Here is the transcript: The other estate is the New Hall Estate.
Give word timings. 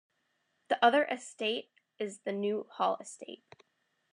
The 0.69 0.83
other 0.83 1.03
estate 1.05 1.69
is 1.99 2.21
the 2.21 2.31
New 2.31 2.63
Hall 2.71 2.97
Estate. 2.99 3.61